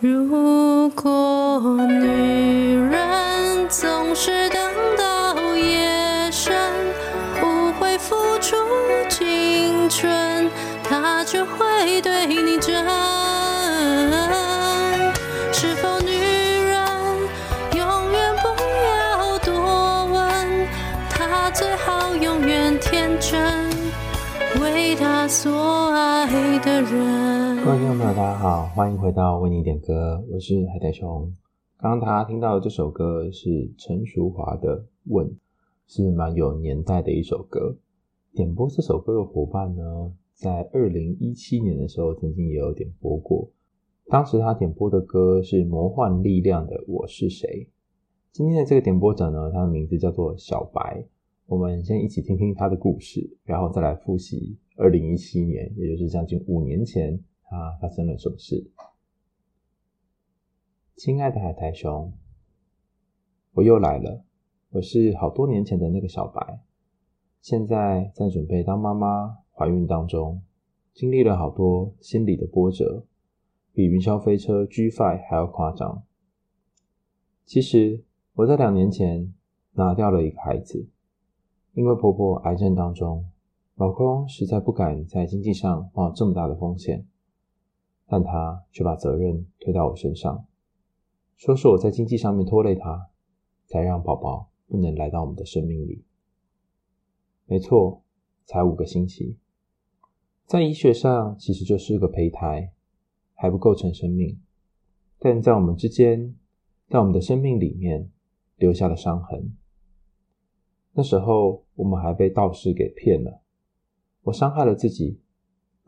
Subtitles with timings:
[0.00, 6.54] 如果女人总是等到夜深，
[7.40, 8.54] 不会付出
[9.08, 10.48] 青春，
[10.84, 12.86] 她就会对你真。
[15.52, 16.80] 是否女人
[17.74, 18.54] 永远不
[18.86, 20.68] 要多问，
[21.10, 23.68] 她最好永远天真，
[24.60, 27.17] 为她所爱的人。
[27.68, 31.30] 各位听众朋友，大家好，欢迎回到为你点歌，我是海苔熊。
[31.76, 35.26] 刚刚大家听到的这首歌是陈淑樺的《问》，
[35.86, 37.76] 是蛮有年代的一首歌。
[38.32, 43.50] 点播这首歌的伙伴呢，在二零一七年的时候曾经也有点播过。
[44.06, 47.46] 当时他点播的歌是魔幻力量的《我是谁》。
[48.32, 51.04] 今天的这个点播者呢，他的名字叫做小白。
[51.44, 57.22] 我们先一起听听他的故事，然后再来复习二零一七年，也就是将近五年前。
[57.50, 58.70] 他发生了什么事？
[60.96, 62.12] 亲爱的海苔熊，
[63.52, 64.24] 我又来了。
[64.70, 66.60] 我是好多年前的那个小白，
[67.40, 70.42] 现在在准备当妈妈，怀孕当中，
[70.92, 73.06] 经历了好多心理的波折，
[73.72, 76.02] 比云霄飞车 G5 还要夸张。
[77.46, 78.04] 其实
[78.34, 79.32] 我在两年前
[79.72, 80.86] 拿掉了一个孩子，
[81.72, 83.24] 因为婆婆癌症当中，
[83.76, 87.06] 老公实在不敢在经济上冒这么大的风险。
[88.10, 90.46] 但他却把责任推到我身上，
[91.36, 93.10] 说是我在经济上面拖累他，
[93.66, 96.02] 才让宝宝不能来到我们的生命里。
[97.44, 98.02] 没错，
[98.46, 99.36] 才五个星期，
[100.46, 102.72] 在医学上其实就是个胚胎，
[103.34, 104.40] 还不构成生命，
[105.18, 106.34] 但在我们之间，
[106.88, 108.10] 在我们的生命里面
[108.56, 109.52] 留下了伤痕。
[110.92, 113.42] 那时候我们还被道士给骗了，
[114.22, 115.20] 我伤害了自己。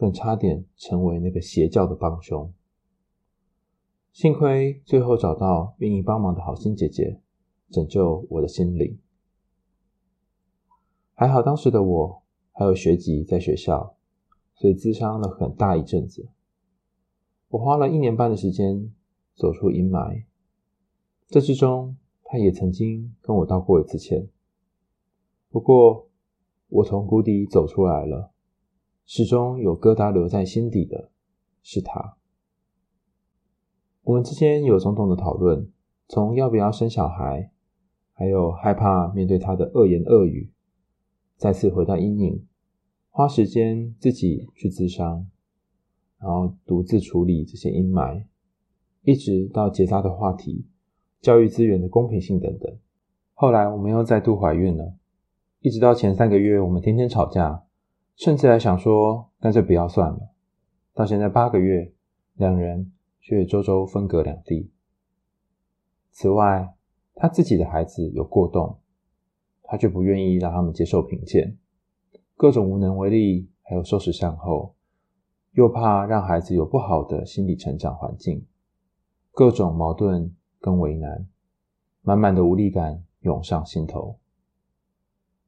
[0.01, 2.51] 更差点成为那个邪教的帮凶。
[4.13, 7.21] 幸亏最后找到愿意帮忙的好心姐姐，
[7.69, 8.99] 拯救我的心灵。
[11.13, 12.23] 还好当时的我
[12.53, 13.95] 还有学籍在学校，
[14.55, 16.31] 所以咨商了很大一阵子。
[17.51, 18.91] 我花了一年半的时间
[19.35, 20.25] 走出阴霾。
[21.29, 21.95] 这之中，
[22.25, 24.27] 他也曾经跟我道过一次歉。
[25.51, 26.09] 不过，
[26.69, 28.33] 我从谷底走出来了。
[29.13, 31.11] 始终有疙瘩留在心底的
[31.65, 32.17] 是他。
[34.05, 35.69] 我们之间有种种的讨论，
[36.07, 37.51] 从要不要生小孩，
[38.13, 40.53] 还有害怕面对他的恶言恶语，
[41.37, 42.47] 再次回到阴影，
[43.11, 45.27] 花时间自己去自伤，
[46.21, 48.27] 然后独自处理这些阴霾，
[49.03, 50.69] 一直到结扎的话题、
[51.21, 52.79] 教育资源的公平性等等。
[53.35, 54.95] 后来我们又再度怀孕了，
[55.59, 57.65] 一直到前三个月，我们天天吵架。
[58.21, 60.29] 甚至还想说，干脆不要算了。
[60.93, 61.91] 到现在八个月，
[62.35, 64.71] 两人却周周分隔两地。
[66.11, 66.75] 此外，
[67.15, 68.79] 他自己的孩子有过动，
[69.63, 71.57] 他却不愿意让他们接受评鉴，
[72.37, 74.75] 各种无能为力，还有收拾善后，
[75.53, 78.45] 又怕让孩子有不好的心理成长环境，
[79.31, 81.27] 各种矛盾跟为难，
[82.03, 84.19] 满满的无力感涌上心头。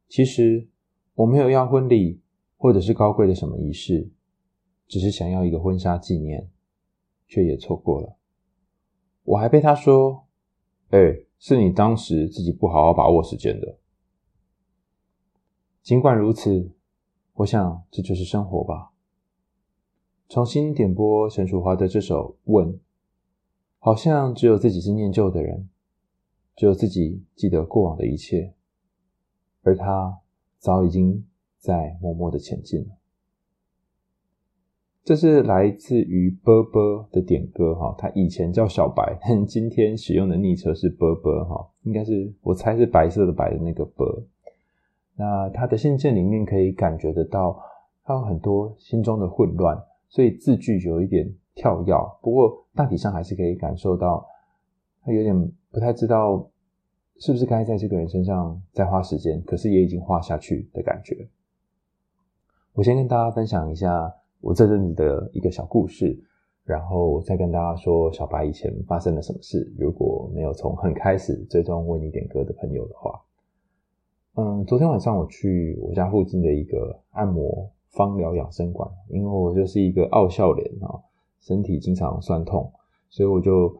[0.09, 0.67] 其实
[1.13, 2.22] 我没有要婚礼。
[2.63, 4.09] 或者是高贵的什么仪式，
[4.87, 6.49] 只是想要一个婚纱纪念，
[7.27, 8.17] 却也错过了。
[9.25, 10.29] 我还被他说
[10.91, 13.79] ：“哎、欸，是你当时自己不好好把握时间的。”
[15.83, 16.71] 尽管如此，
[17.35, 18.93] 我想这就是生活吧。
[20.29, 22.69] 重新点播陈淑华的这首《问》，
[23.81, 25.69] 好像只有自己是念旧的人，
[26.55, 28.55] 只有自己记得过往的一切，
[29.63, 30.21] 而他
[30.61, 31.27] 早已经。
[31.63, 32.89] 在默默的前进了。
[35.05, 44.07] 这是来自于波波的点歌哈，他以前叫小白， 今天使用的昵称是波波哈，应该是我猜是白色的白的那个波。
[45.15, 47.61] 那他的信件里面可以感觉得到，
[48.05, 51.95] 他有很多心中的混乱，所以字句有一点跳跃。
[52.21, 54.27] 不过大体上还是可以感受到，
[55.05, 56.49] 他有点不太知道
[57.19, 61.29] 是不是该在这个人身上再花时间，可是也已经花下去的感觉。
[62.75, 64.11] 我先跟大家分享一下
[64.41, 66.19] 我这阵子的一个小故事，
[66.65, 69.71] 然后再跟大家说小白以前发生了什么事。
[69.79, 73.21] 如果没有从很开始追踪为你点歌的朋友的话，
[74.37, 80.97] 嗯，昨天晚上我去我家附近的一个按摩芳疗养生馆，因为我就是一个傲笑脸啊，
[81.43, 82.73] 身体经常酸痛，
[83.11, 83.71] 所以我就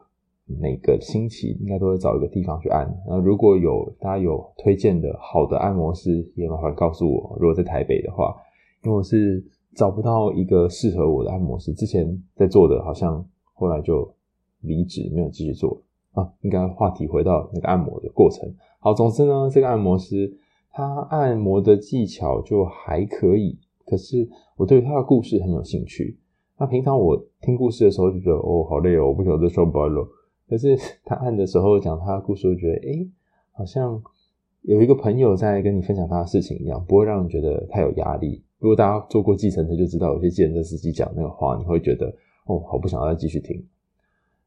[0.45, 2.85] 每个星期应该都会找一个地方去按。
[3.07, 7.35] 然后如果有大家有推荐的好的按摩师，也麻烦告诉我。
[7.39, 8.35] 如果在台北的话。
[8.83, 9.43] 因为我是
[9.75, 14.13] 找不到一个适合我的按摩师，之前在做的好像后来就
[14.61, 15.81] 离职，没有继续做
[16.11, 16.29] 啊。
[16.41, 18.53] 应该话题回到那个按摩的过程。
[18.79, 20.37] 好，总之呢，这个按摩师
[20.69, 26.19] 他按摩的技巧就还可以，可是我对他的故事很有兴趣。
[26.57, 30.05] 那平常我听故事的时候就觉得哦，好累哦，我不想再上班了。
[30.49, 33.09] 可是他按的时候讲他的故事，我觉得诶，
[33.53, 34.01] 好像
[34.61, 38.43] 有一个朋友在跟你分享他的事情一样，不会让人觉得太有压力。
[38.63, 42.07] 如果大家坐过计程车就知道，有些计程车司机讲那个话，你会觉得
[42.45, 43.61] 哦，好不想要再继续听。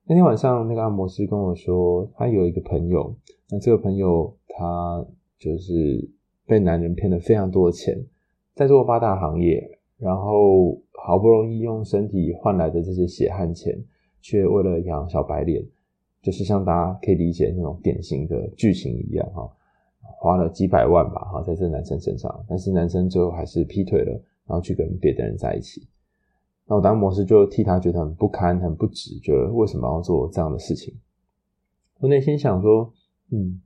[0.07, 3.15] 那天晚上，那个按摩师跟我说，他有一个朋友，
[3.51, 5.07] 那这个朋友他
[5.39, 6.09] 就是
[6.47, 7.95] 被男人骗了非常多的钱，
[8.55, 13.79] 在做八大行业，然后好不容易用身体换来的这些血汗钱，
[14.23, 15.63] 却为了养小白脸，
[16.23, 19.47] 就是像大家可以理解那种典型的剧情一样哈。
[20.19, 24.13] 花了几百万吧，哈，在这男生身上，但是男生最后还是劈腿了，
[24.47, 25.87] 然后去跟别的人在一起。
[26.67, 30.95] 那我当模式就替他觉得很不堪、很不值，觉得为什么要做这样的事情？
[32.01, 32.93] 我内心想说，
[33.31, 33.61] 嗯，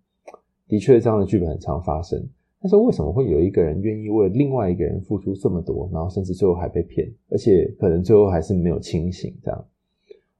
[0.68, 2.22] 的确这样的剧本很常发生，
[2.60, 9.34] 但是为什么会有一个人愿意为另外一个人付出这么多，然后甚至最后还被骗，而且可能最后还是没有清醒？
[9.42, 9.64] 这样，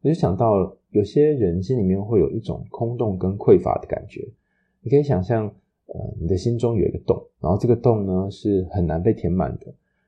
[0.02, 4.28] 我就想到有些人心里面会有一种空洞跟匮乏的感觉，
[4.82, 5.50] 你可以想象。
[5.92, 9.66] 呃，你的心中有一个洞，然后这个洞呢是很难被填满的。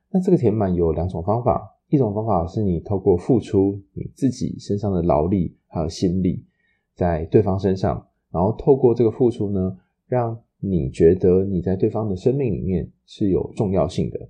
[0.09, 6.45] 那这个填满有两种方法，一种方法是你透过付出你自己身上的劳力还有心力
[6.93, 9.77] 在对方身上，然后透过这个付出呢，
[10.07, 14.29] 让你觉得你在对方的生命里面是有重要性的，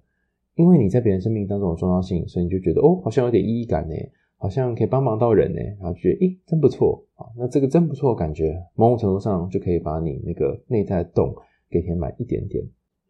[0.55, 3.95] 因为你在别人生命当中有重要性，所以你就觉得哦，好像有点意义感呢。
[4.35, 7.01] 好像可以帮忙到人呢，然后觉得诶，真不错！
[7.37, 11.33] 那这个真不错感觉，某种程度上就可以把你那个内在的洞
[11.69, 12.63] 给填满一点点。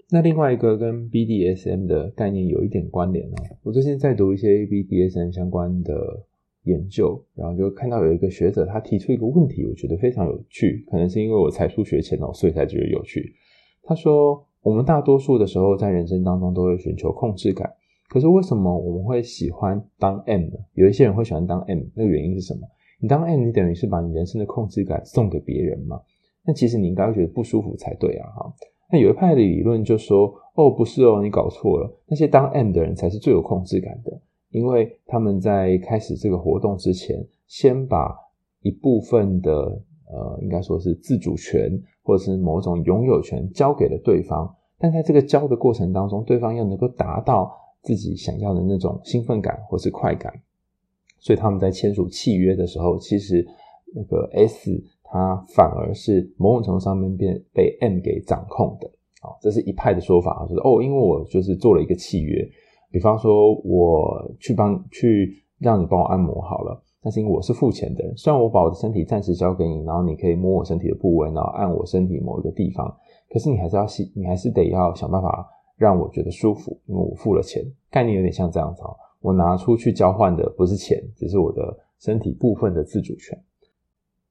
[0.09, 3.33] 那另外一个跟 BDSM 的概念有一点关联哦。
[3.63, 6.23] 我最近在读一些 BDSM 相关的
[6.63, 13.33] 研究，然后就看到有一个学者他提出一个问题，我觉得非常有趣，可能是因为我才疏学浅哦，所以才觉得有趣。
[13.83, 17.69] 他说，我们大多数的时候在人生当中都会寻求控制感。
[18.09, 20.57] 可是为什么我们会喜欢当 M 呢？
[20.73, 22.61] 有一些人会喜欢当 M，那个原因是什么？
[23.03, 26.00] 你当 M，你等于是把你人生的控制感送给别人嘛？
[26.45, 28.29] 那其实你应该会觉得不舒服才对啊！
[28.29, 28.53] 哈，
[28.89, 34.21] 那有一派的理论就说，哦，不是哦，你搞错了，那些当 M 的人才是最有控制感的，
[34.51, 38.15] 因为他们在开始这个活动之前，先把
[38.61, 44.49] 一部分的呃，应该说是自主权或者是某种拥有权交给了对方，
[44.79, 47.59] 但在这个交的过程当中，对方要能够达到。
[47.83, 50.33] 自己想要的那种兴奋感或是快感，
[51.23, 53.47] 所以他们在签署契约的时候，其实
[53.95, 54.69] 那个 S
[55.03, 58.87] 它反而是某种程度上面变被 M 给掌控的。
[59.21, 62.45] 啊，这是一派的说法，就是哦，因为我就是做了一个契约，
[62.91, 72.93] 比方说我去帮去让你帮我按摩好了，但是因为我是付钱的人，虽然我把我的身体暂时交给你，然后你可以摸我身体的部位，然后按我身体某一个地方，
[73.29, 75.49] 可是你还是要你还是得要想办法。
[75.75, 78.89] 让我觉得舒服，因为我付了钱，概念有点像这样子啊。
[79.23, 83.41] 我拿出去交换的不是钱，只是我的身体部分的自主权。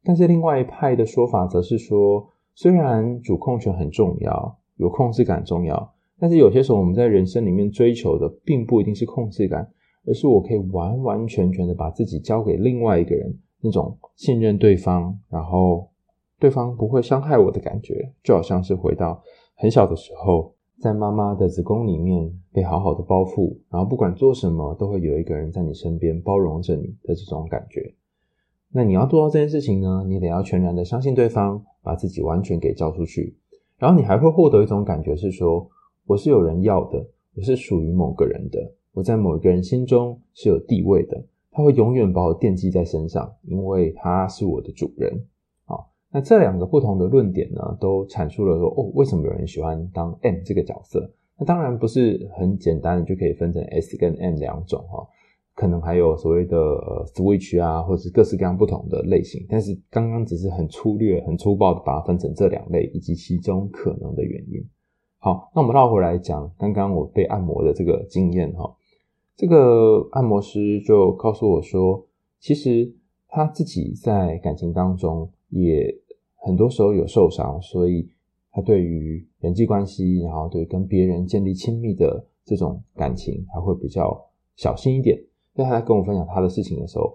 [0.04, 9.66] 但是另外一派的说法则是说，虽然主控权很重要，有控制感重要，但是有些时候我们在人生里面追求的，并不一定是控制感，
[10.06, 15.88] 而是我可以完完全全的把自己交给另外一个人，那种信任对方，然后
[16.38, 19.22] 对方不会伤害我的感觉，就好像是回到
[19.56, 20.54] 很小的时候。
[20.82, 27.94] 在妈妈的子宫里面被好好的包覆，然后不管做什么都会有一个人在你身边包容着你的这种感觉。
[28.72, 33.36] 那你要做到这件事情呢，你得要全然的相信对方，把自己完全给交出去。
[33.78, 35.70] 然后你还会获得一种感觉是说，
[36.04, 45.26] 我是有人要的，我是属于某个人的，我在某一个人心中是有地位的，他会永远把我惦记在身上，因为他是我的主人。
[46.14, 51.10] 那这两个不同的论点呢，都阐述了说，哦，为什么有人喜欢当 M 这个角色？
[51.38, 55.08] 那当然不是很简单的就可以分成 S 跟 M 两种哈，
[55.54, 59.46] 可能还有所谓的呃 Switch 啊，或者是各式各样不同的类型。
[59.48, 64.62] 但是刚刚只是很粗略、很粗暴的把它分成这两类，以及其中可能的原因。
[65.16, 68.70] 好，那我们绕回来讲刚刚我被按摩的这个经验哈，
[69.34, 72.06] 这个按摩师就告诉我说，
[72.38, 72.94] 其实
[73.28, 76.01] 他自己在感情当中也。
[76.44, 78.08] 很多时候有受伤，所以
[78.50, 84.20] 他对于人际关系，然后对跟别人建立亲密的这种感情，还会比较
[84.56, 85.18] 小心一点。
[85.54, 87.12] 在他在跟我分享他的事情的时候，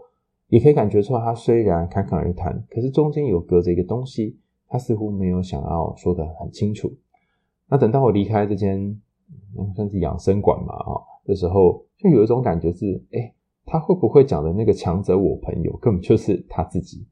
[0.48, 6.92] 也可以感觉出来，他虽然侃侃而谈，可是中间有隔着一个东西，他似乎没有想要说的很清楚。
[7.70, 8.98] 那等到我离开这间
[9.76, 13.34] 算是养生馆嘛，啊，的时候，就有一种感觉是，哎，
[13.66, 17.06] 他会不会讲的那个强者我朋友，根本就是他自己。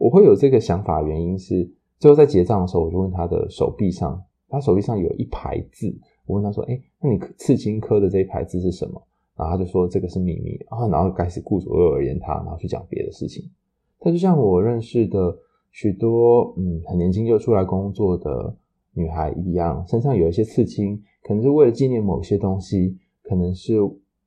[0.00, 9.00] 我会有这个想法，原因是最后在结账的时候，我就问他的手臂上，他手臂上有一排字，我问他说：“哎，那你刺青刻的这一排字是什么？”
[9.36, 13.44] 然后他就说：“这个是秘密。”然后然后开始顾左右而言他，然后去讲别的事情。
[13.98, 15.36] 他就像我认识的
[15.70, 18.56] 许多嗯很年轻就出来工作的
[18.94, 23.76] 女孩一样，身上有一些刺青，可能是为了纪念某些东西，可能是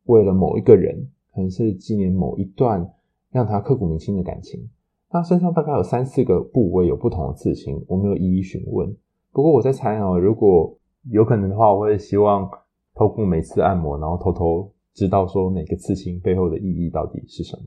[0.04, 2.88] 为了某一个人，可能是纪念某一段
[3.32, 4.70] 让他刻骨铭心的感情。
[5.14, 8.92] 他身上大概有三四个部位有不同的刺青，我没有一一询问。
[9.32, 10.76] 不过我在猜哦，如果
[11.12, 12.50] 有可能的话，我会希望
[12.96, 17.64] 透过每次按摩，然后偷偷知道说每个刺青背后的意义到底是什么。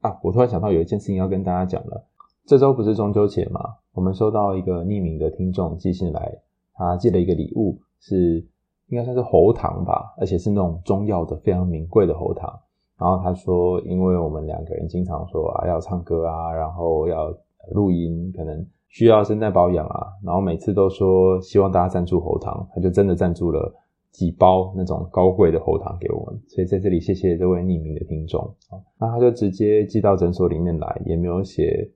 [0.00, 2.02] 啊，我突然想到有一件事情要跟大家讲了。
[2.46, 3.60] 这周不是中秋节吗？
[3.92, 6.38] 我们收到一个匿名的听众寄信来，
[6.72, 8.42] 他寄了一个礼物，是
[8.88, 12.58] 应该算是喉糖吧，而且是那种中药的非常名贵的喉糖。
[13.00, 17.34] 然后他说，因为我们两个人经常说啊要唱歌啊，然后要
[17.72, 23.74] 录音，可能需要声带保养啊，然后每次都说希望大家赞助喉糖，他就真的赞助了
[24.10, 26.38] 几包那种高贵的喉糖给我们。
[26.46, 31.90] 所以在这里谢谢这位匿名的听众啊，那他就直接寄到诊所里面来，也没有写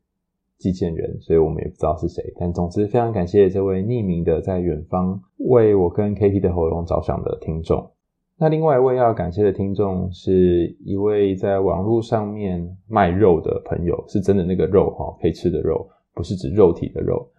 [0.56, 2.32] 寄件人，所以我们也不知道是谁。
[2.38, 7.90] 但总之非常感谢这位匿名的在远方为我跟 KP 的喉咙着想的听众。
[8.36, 17.30] 那另外一位要感谢的听众是一位在网络上面卖肉的朋友，是真的那个肉哈，可以吃的肉，不是指肉体的肉。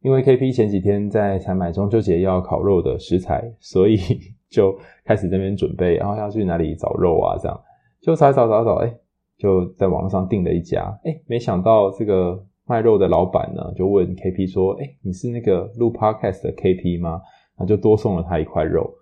[0.00, 3.96] 因为 KP 前几天在采买中秋节要烤肉的食材，所以
[4.50, 7.38] 就开始这边准备，然后要去哪里找肉啊？
[7.40, 7.60] 这样
[8.00, 8.92] 就找找找找，哎，
[9.38, 17.20] 就在网络上订了一家，哎，没想到这个卖肉的老板呢，就问 KP 说，哎，你是那个录 Podcast 的 KP 吗？
[17.56, 18.92] 那就多送了他一块肉。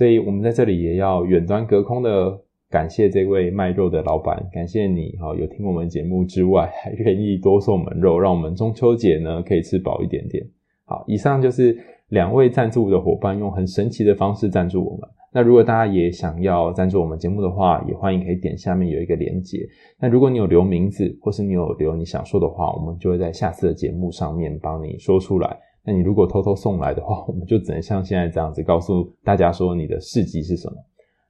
[0.00, 2.40] 所以我们在这里也要远端隔空的
[2.70, 10.42] 感谢这位卖肉的老板，感谢你哈，有听我们节目之外，还愿意多送我们肉，让我们中秋节呢可以吃饱一点点。
[10.86, 11.76] 好，以上就是
[12.08, 15.00] 两位赞助的伙伴用很神奇的方式赞助我们。
[15.34, 19.58] 那如果大家也想要赞助我们节目的话，也欢迎可以点下面有一个连结。
[20.00, 25.58] 那如果你有留名字，或是你有留你想说的话，我们就会在下次的节目上面帮你说出来。
[25.84, 30.76] 那你如果偷偷送来的话， 我们就只能像现在这样子告诉大家说你的事迹是什么。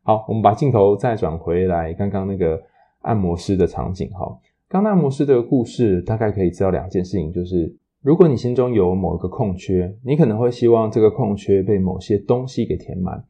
[0.02, 2.60] 好，我们把镜头再转回来，刚刚那个
[3.02, 4.10] 按摩师的场景。
[4.10, 4.26] 哈，
[4.68, 13.22] 刚刚按摩师的故事大概可以知道两件事情，就是如果你心中有某一个空缺，你可能会希望这个空缺被某些东西给填满。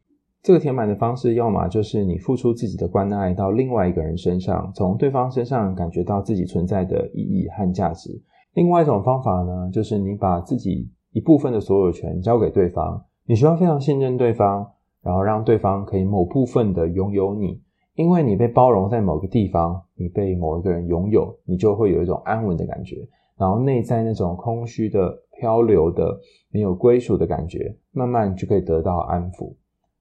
[0.43, 8.13] 这个填满的方式，要么就是你付出自己的关爱到另外一个人身上，从对方身上感觉到自己存在的意义和价值；
[8.55, 14.67] 另外一种方法呢，就是你把自己一部分的所有权交给对方，你需要非常信任对方，
[15.03, 17.61] 然后让对方可以某部分的拥有你，
[17.95, 26.19] 因为你被包容在某个地方，你被某一个人拥有，你就会有一种安稳的感觉，然后内在那种空虚的、漂流的、
[26.51, 29.55] 没有归属的感觉，慢慢就可以得到安抚。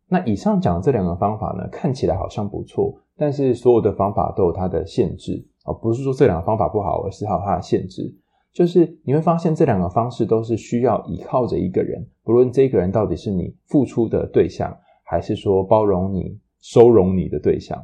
[0.07, 8.15] 那以上讲的这两个方法呢，看起来好像不错，但是所有的方法都有它的限制啊，不是说这两个方法不好，而是它有它的限制。
[8.51, 17.79] 就是你会发现这两个方式都是需要依靠着一个人，不论这个人到底是你付出的对象，还是说包容你、收容你的对象。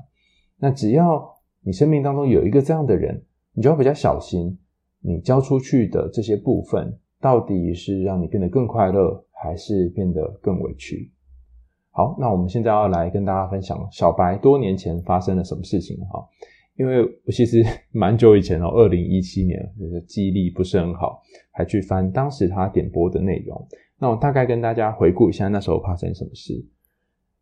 [0.57, 1.23] 那只要
[1.61, 4.57] 你生命当中有一个这样的人，你就要比较小心，
[5.01, 11.11] 你交出去的这些部分到底是让你变得更快乐，还是变得更委屈。
[11.91, 16.27] 好，那我们现在要来跟大家分享小白多年前发生了什么事情哈。
[16.77, 23.67] 因为我其实 蛮久以前哦，二零一七年，就是记忆力不是很好，还去翻当时他点播的内容。
[23.97, 26.65] 那我大概跟大家回顾一下那时候发生什么事。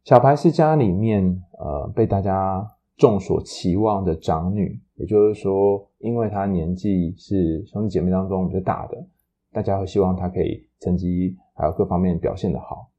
[0.04, 1.24] 小白是家里面
[1.58, 2.64] 呃被大家
[2.96, 9.04] 众所期望的长女，也就是说，因为她年纪是兄弟姐妹当中比较大的，
[9.52, 12.92] 大家会希望她可以成绩还有各方面表现得好。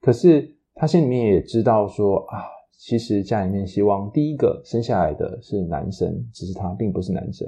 [0.00, 2.44] 可是她心里面也知道说啊。
[2.80, 7.46] 其实家里面希望第一个生下来的是男生，只是他并不是男生。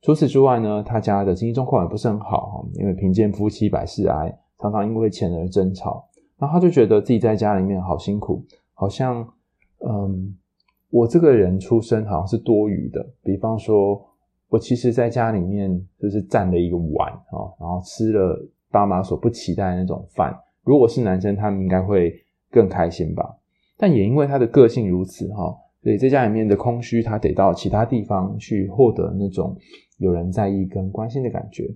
[0.00, 6.08] 除此之外呢，他家的经济状况也不是很好，因为贫贱夫妻百事哀，常常因为钱而争吵。
[6.38, 8.44] 那他就觉得自己在家里面好辛苦，
[8.74, 9.28] 好像
[9.80, 10.36] 嗯，
[10.90, 13.04] 我这个人出生好像是多余的。
[13.24, 14.00] 比方说，
[14.48, 20.32] 我其实在家里面就是占了一个碗啊，然后吃了爸妈所不期待的那种饭。
[20.62, 22.14] 如果是男生，他们应该会
[22.52, 23.36] 更开心吧。
[23.76, 29.56] 但也因为他的个性如此哈，所以在家里面的空虚，他得到其他地方去获得那种
[29.98, 31.68] 有人在意跟关心的感觉。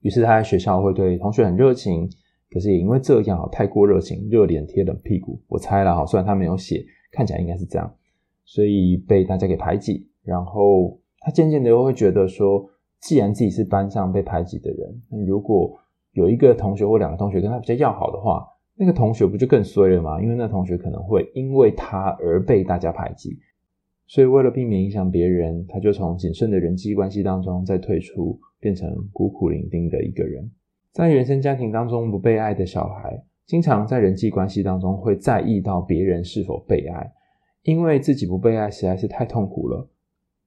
[0.00, 2.08] 于是他在学校会对同学很热情，
[2.50, 5.40] 可是也因为这样太过热情，热脸贴冷屁股。
[5.48, 7.94] 我猜了哈，虽然他没有写，看起来应该是这样，
[8.44, 10.08] 所以被大家给排挤。
[10.22, 12.68] 然后他渐渐的又会觉得说，
[13.00, 15.78] 既然自己是班上被排挤的人，那如果
[16.12, 18.46] 有一个同学或两个同学跟他比较要好的话，
[18.76, 20.20] 那个同学不就更衰了吗？
[20.20, 23.38] 因为那同学可能会因为他而被大家排挤。
[24.06, 30.50] 所以为了避免影响别人，他就从谨慎的人际关系当中再退出，变成孤苦伶仃的一个人。
[30.92, 37.12] 在原生家庭当中不被爱的小孩，经常在人际关系当中会在意到别人是否被爱，
[37.62, 39.88] 因为自己不被爱实在是太痛苦了，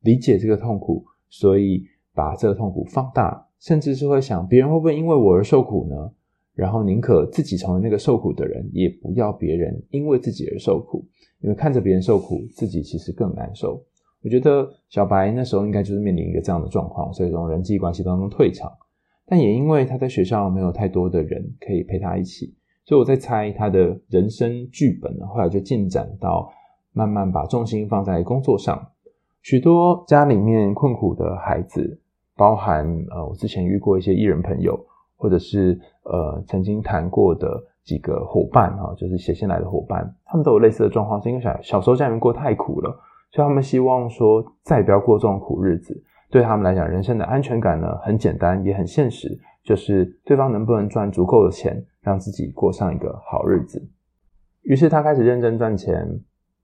[0.01, 6.11] 理解这个痛苦，所以把这个痛苦放大，甚至是会想别人会不会因为我而受苦呢？
[6.57, 11.05] 然后宁可自己成为那个受苦的人，也不要别人因为自己而受苦，
[11.39, 13.81] 因为看着别人受苦，自己其实更难受。
[14.23, 18.71] 我觉得小白那时候应该就是面临一个这样的状况，所以从人际关系当中退场。
[19.27, 22.55] 但也因为他在学校没有太多的人可以陪他一起。
[22.85, 26.49] 所以我在猜他的人生剧本呢，后来就进展到
[26.93, 28.81] 慢慢把重心放在工作上。
[29.41, 31.99] 许多家里面困苦的孩子，
[32.35, 34.77] 包含呃，我之前遇过一些艺人朋友，
[35.15, 42.89] 或者是呃曾经谈过的几个伙伴啊，就是写信来的伙伴，他们都有类似的状况，是因为小小时候家里面过太苦了，
[43.31, 46.03] 所以他们希望说再不要过这种苦日子。
[46.29, 49.39] 对他们来讲，人生的安全感呢，很简单，也很现实。
[49.63, 53.85] 就是对方能不能赚足够的钱，让自己过上一个好日子。
[54.61, 56.21] 于是他开始认真赚钱，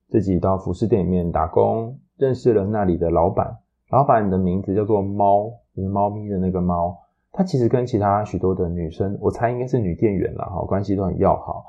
[0.07, 3.57] 自己到服饰店里面打工，认识了那里的老板。
[3.89, 6.97] 老板的名字叫做猫，就是猫咪的那个猫。
[7.33, 11.65] 他其实跟其他许多的女生，我猜应该是女店员啦，哈，关系都很要好。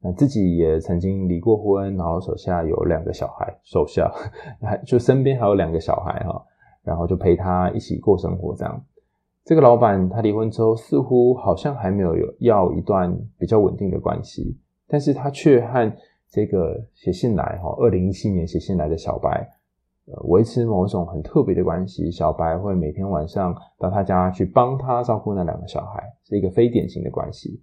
[0.00, 4.12] 那自己也曾经离过婚，然后手下有两个小孩，手下
[4.60, 6.44] 还就身边还有两个小孩哈，
[6.82, 8.84] 然后就陪他一起过生活这样。
[9.44, 15.92] 这个老板他离婚之后，似乎好像还没有有要一段比较稳定的关系，但是他却和
[16.28, 19.48] 这个写信来哈，二零一七年写信来的小白，
[20.06, 22.10] 呃，维持某种很特别的关系。
[22.10, 27.60] 小白会每天晚上到他家去帮他照顾那两个小孩，是一个非典型的关系。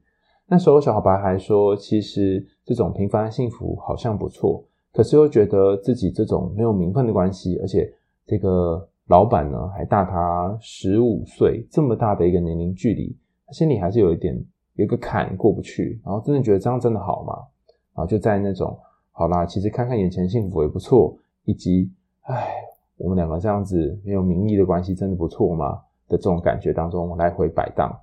[0.48, 7.92] 那时候小白还说，其实这种平凡的幸福好像不错，可是又觉得自己这种没有名分的关系，而且
[8.26, 8.88] 这个。
[9.08, 13.14] 老板呢，还大他十五岁，这么大的一个年龄距离，
[13.52, 14.34] 心里还是有一点
[14.76, 17.34] 有一个坎过不去，然后真的觉得这样真的好吗？
[17.94, 18.78] 然后就在那种
[19.12, 21.14] 好啦，其实看看眼前幸福也不错，
[21.44, 21.92] 以及
[22.24, 22.54] 唉，
[22.98, 25.82] 我们两个这样子没有名义的关系真的不错吗？
[26.08, 28.00] 的这种感觉当中来回摆荡。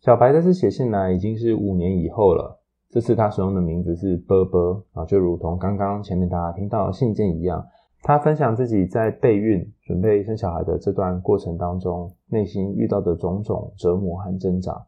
[0.00, 7.64] 小白这次写信来已经是五年以后了，这次他使用的名字是波波啊，就如同刚刚前面大家听到的信件一样。
[8.04, 14.84] 他分享自己在备孕、准备生小孩的这段过程当中，内心遇到的种种折磨和挣扎。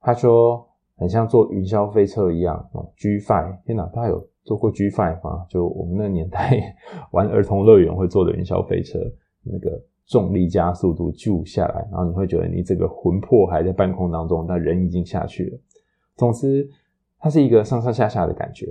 [0.00, 5.44] 他说，很像坐云霄飞车一样，G5，天哪，他有坐过 G5 啊？
[5.46, 6.74] 就我们那个年代
[7.12, 8.98] 玩儿童乐园会坐的云霄飞车，
[9.42, 15.58] 那个重力加速度就下来，然后你会觉得你这个魂魄还在半空当中，但人已经下去了。
[16.16, 16.66] 总之，
[17.18, 18.66] 它是一个上上下下的感觉。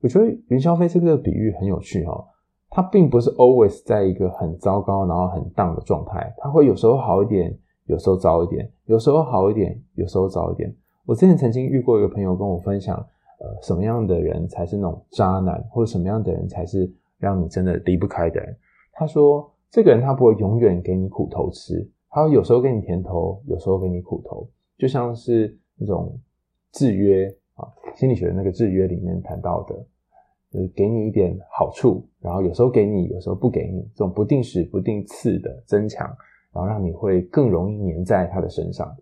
[0.00, 2.26] 我觉得云霄飞车这个比喻很有趣哈。
[2.70, 7.54] 它并不是 always 在一个很糟糕，然后很 down 的状态，它会有时候好一点，
[7.86, 10.74] 有时候糟一点，有时候好一点，有时候糟一点。
[11.04, 13.04] 我之前曾经遇过一个朋友跟我分享，
[13.40, 18.56] 呃，什么样的人才是那种渣男，或者什么样的人才是让你真的离不开的人。
[18.92, 24.48] 他说，这个人他不会永远给你苦头吃，他会有时候给你甜头，有时候给你苦头，
[24.78, 26.16] 就像是那种
[26.72, 29.74] 制约啊，心理学的那个制约里面谈到的。
[30.52, 36.04] 就是给你一点好处，然后有时候给你，有时候不给你，这种不定时不定次的增强，
[36.52, 38.92] 然后让你会更容易黏在他的身上。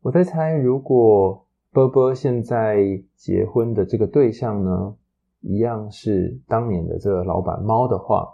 [0.00, 1.44] 我在猜，如果
[1.78, 2.76] 波波现在
[3.14, 4.96] 结婚的这个对象呢，
[5.42, 8.26] 一样是当年的这个老板猫的话，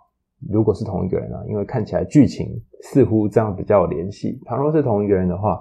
[0.48, 4.40] 如果是同一个人啊，因为看起来剧情似乎这样比较有联系。
[4.46, 5.60] 倘若是同一个人的话，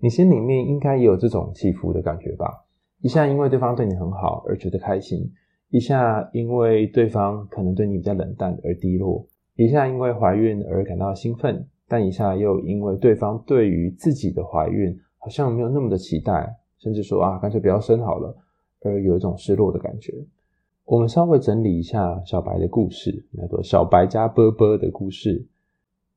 [0.00, 2.64] 你心里面应该也有这种起伏的感觉吧？
[3.00, 5.32] 一下因为对方对你很好而觉得开心。
[5.68, 18.36] 一下因为对方可能对你比较冷淡而低落，一下因为怀孕而感到兴奋，但一下又因为对方对于自己的怀孕好像没有那么的期待，甚至说啊，干脆不要生好了，
[18.82, 20.12] 而有一种失落的感觉。
[20.84, 25.46] 我们稍微整理一下小白的故事，那个小白加波波的故事。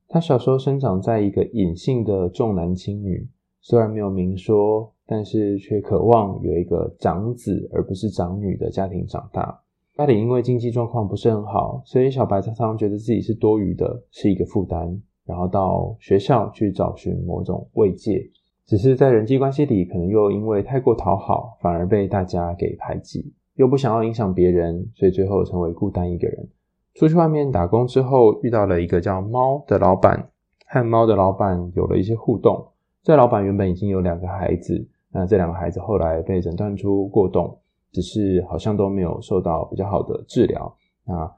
[0.08, 3.28] 他小时候生长在一个隐性的重男轻女，
[3.62, 4.90] 虽然没有明说。
[5.06, 9.62] 但是却渴望有一个长子而不是长女的家庭长大。
[9.96, 18.32] 家里因为经济状况不是很好，所以小白常常觉得自己是多余的，是一个负担，然后到学校去找寻某种慰藉。
[18.74, 26.50] 只是在人际关系里，可能又因为太过讨好，反而被大家给排挤，又不想要影响别人，所以最后成为孤单一个人。
[26.96, 30.28] 出去外面打工之后，遇到了一个叫猫的老板。
[30.66, 32.66] 和猫的老板有了一些互动。
[33.04, 37.56] 这老板原本已经有两个孩子，那这两个孩子后来被诊断出过动，
[37.92, 40.76] 只是好像都没有受到比较好的治疗。
[41.06, 41.32] 那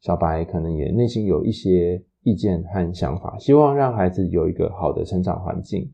[0.00, 5.92] 小白可能也内心有一些意见和想法，希望让孩子有一个好的成长环境。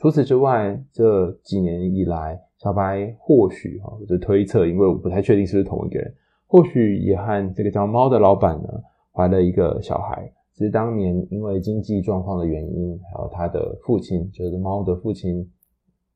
[0.00, 6.14] 除此之外，这几年以来，小白或许哈，我的推测，因为我不太确定是不是同一个人，
[6.46, 8.82] 或许也和这个叫猫的老板呢
[9.12, 10.32] 怀了一个小孩。
[10.54, 15.46] 其实当年因为经济状况的原因，还有他的父亲，就是猫的父亲，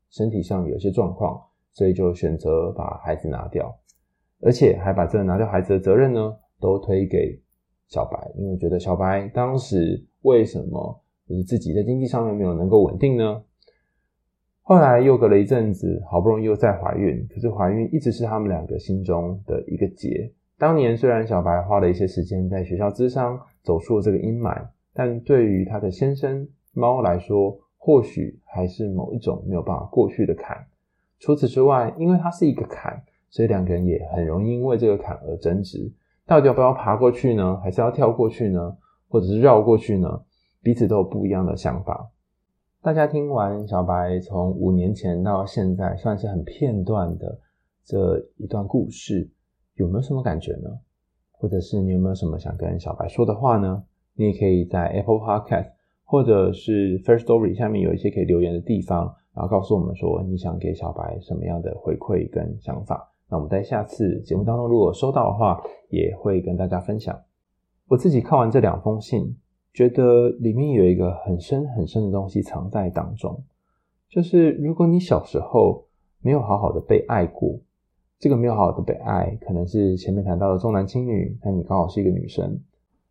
[0.09, 1.39] 身体上有些状况，
[1.71, 3.71] 所以就选择把孩子拿掉，
[4.41, 7.39] 而且还把这个拿掉孩子的责任呢，都推给
[7.87, 13.43] 小白，因为觉得小白当时为什么就是自己在经济上面没有能够稳定呢？
[14.67, 20.27] 后来又隔了一阵子，好不容易又再怀孕，可是怀孕一直是他们两个心中的一个结。
[20.57, 24.59] 当年虽然小白花了一些时间在学校之商，走出了这个阴霾，
[24.91, 30.57] 但对于他的先生猫来说，或许还是某一种没有办法过去的坎。
[31.19, 32.99] 除此之外，因为它是一个坎，
[33.29, 35.93] 所以两个人也很容易因为这个坎而争执。
[36.25, 37.55] 到底要不要爬过去呢？
[37.57, 38.75] 还是要跳过去呢？
[39.09, 40.23] 或者是绕过去呢？
[40.63, 42.09] 彼此都有不一样的想法。
[42.85, 47.39] 大家听完小白从五年前到现在算是很片段的
[47.83, 49.27] 这一段故事。
[49.73, 50.69] 有没有什么感觉呢？
[51.31, 53.83] 或者是你有没有什么想跟小白说的话呢？
[54.13, 55.71] 你也可以在 Apple Podcast
[56.03, 63.11] 或者是 Firstory 下面有一些可以留言的地方，然后告诉我们说你想给小白什么样的回馈跟想法。
[63.27, 67.19] 那我们在下次节目当中如果收到的话，也会跟大家分享。
[67.87, 69.35] 我自己看完这两封信，
[69.75, 73.43] 觉得里面有一个很深很深的东西藏在当中，
[74.09, 75.85] 就是如果你小时候
[76.21, 77.59] 没有好好的被爱过。
[78.17, 82.57] 这个没有好好的被爱，可能是前面谈到的重男轻女，但你刚好是一个女生，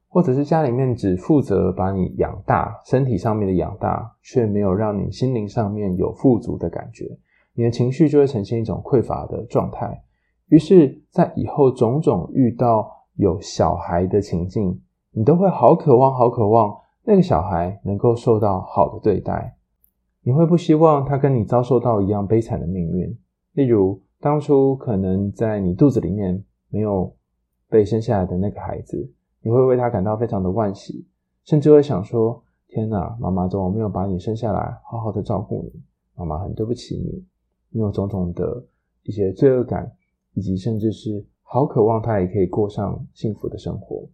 [0.09, 7.19] 或者是家里面只负责把你养大，身体上面的养大，却没有让你心灵上面有富足的感觉，
[7.53, 10.03] 你的情绪就会呈现一种匮乏的状态。
[10.49, 14.81] 于是，在以后种种遇到有小孩的情境，
[15.15, 19.57] 你都会好渴望、好渴望那个小孩能够受到好的对待，
[20.23, 23.19] 你会不希望他跟你遭受到一样悲惨的命运，
[23.53, 24.01] 例如。
[24.21, 27.15] 当初可能在你肚子里面没有
[27.69, 31.07] 被生下来的那个孩子，你会为他感到非常的惋惜，
[31.45, 35.83] 甚至会想说：“天哪，妈妈怎么没有把你生下来，好好的照顾你？
[36.15, 37.23] 妈妈很对不起你。”
[37.69, 38.65] 你有种种的
[39.03, 39.93] 一些罪恶感，
[40.33, 44.09] 以及甚至是好渴望他也可以过上幸福的生活。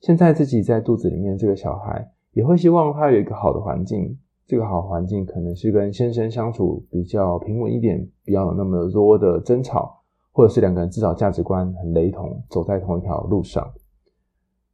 [0.00, 4.16] 现在自己在肚子里面这个小孩，也会希望他有一个好的环境。
[4.46, 13.68] 这个好环境可能是跟先生相处比较平稳一点，不要有那么多的争吵，或者是两个人至少价值观很雷同，走在同一条路上。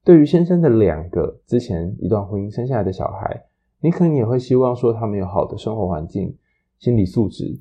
[0.04, 3.44] 对于先生的两个之前一段婚姻生下来的小孩，
[3.80, 6.36] 你可能也会希望说他们有好的生活环境、
[6.78, 7.58] 心理素质，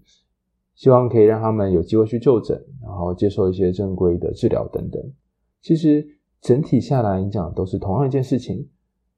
[0.75, 5.01] 希望可以让他们有机会去就诊，然后接受一些正规的治疗等等。
[5.61, 6.05] 其实
[6.41, 8.67] 整体下来，你讲都是同样一件事情，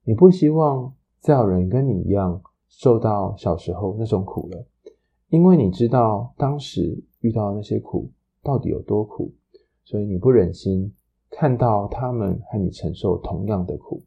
[0.04, 2.40] 你不希望再有人跟你一样。
[2.76, 4.66] 受到小时候那种苦了，
[5.28, 8.10] 因为你知道当时遇到的那些苦
[8.42, 9.32] 到底有多苦，
[9.84, 10.92] 所以你不忍心
[11.30, 14.02] 看到他们和你承受同样的苦。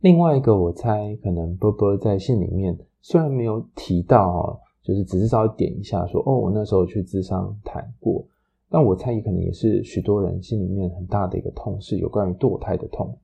[0.00, 8.24] 另外一个，我猜可能波波在信里面虽然没有提到哦，就是只是稍微点一下说哦，我那时候去咨商谈过，
[8.72, 13.14] 但我猜也可能也是许多人心里面很大的一个痛，是有关于堕胎的痛。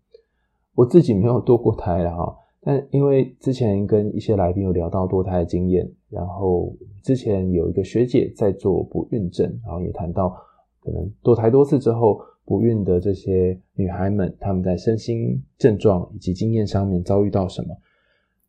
[0.74, 2.36] 我自己没有堕过胎了哈。
[2.60, 10.28] 但因为之前跟一些来宾有聊到堕胎的经验，然后之前有一个学姐在做不孕症，然后也谈到
[10.80, 17.74] 可能堕胎多次之后不孕的这些女孩们，她们在身心症状以及经验上面遭遇到什么？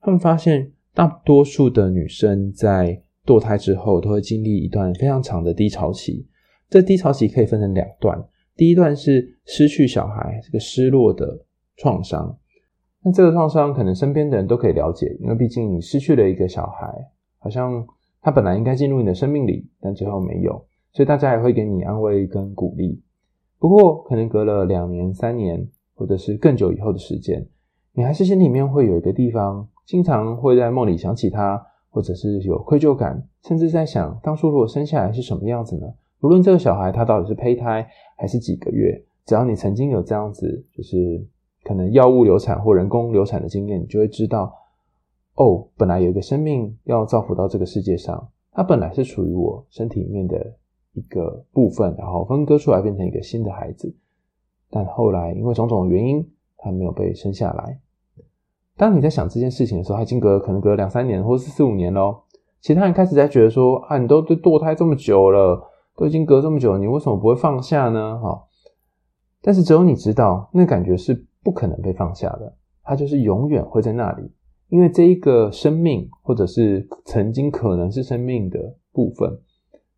[0.01, 6.27] 他们发现大多数的女生在堕胎之后都会经历一段非常长的低潮期，
[6.69, 8.23] 这低潮期可以分成两段，
[8.55, 11.45] 第一段是失去小孩这个失落的
[11.77, 12.38] 创伤。
[13.01, 16.93] 那这个创伤可能身边的人都可以了解，因为毕竟你失去了一个小孩，
[17.39, 17.86] 好像
[18.21, 23.01] 他本来应该进入你的生命里，但最后没有，所以大家也会给你安慰跟鼓励。
[23.58, 27.47] 不过，可能隔了两年、三年，或者是更久以后的时间，
[27.93, 35.88] 你还是心里面会有一个地方，经常会在梦里想起他，或者是有愧疚感，甚至在想当初如果生下来是什么样子呢？
[36.21, 41.25] 无论这个小孩他到底是胚胎还是几个月，只要你曾经有这样子，就是。
[41.62, 44.51] 可能药物流产或人工流产的经验，你就会知道，
[45.36, 50.55] 哦，本来有一个生命要造福到这个世界上，它本来是属于我身体里面的
[50.93, 53.93] 一个部分，然后分割出来变成一个新的孩子，
[54.71, 56.25] 但后来因为种种原因，
[56.58, 57.77] 它没有被生下来。
[58.77, 62.23] 当你在想这件事情的时候，他已经隔可能隔两三年，或是四五年咯。
[62.62, 65.62] 其他人开始在觉得说啊，你都堕胎这么久了，
[65.99, 68.17] 都已经隔这么久了，你为什么不会放下呢？
[68.19, 68.41] 哈，
[69.41, 74.31] 但是只有你知道，那感觉是不可能被放下的，它就是永远会在那里，
[74.69, 79.29] 因为这一个生命，或者是曾经可能是生命的部分，